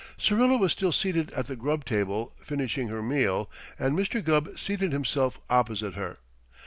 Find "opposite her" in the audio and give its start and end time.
5.47-6.17